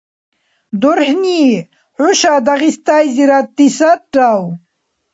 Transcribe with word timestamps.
ДурхӀни, 0.81 1.43
хӀуша 1.95 2.35
Дагъистайзирадти 2.45 3.67
саррав? 3.77 4.43